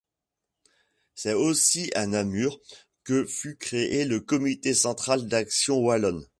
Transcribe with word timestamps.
C'est 1.13 1.35
aussi 1.35 1.91
à 1.93 2.07
Naùmur 2.07 2.59
que 3.03 3.23
fut 3.23 3.55
créé 3.55 4.03
le 4.03 4.19
Comité 4.19 4.73
central 4.73 5.27
d'Action 5.27 5.77
wallonne. 5.77 6.25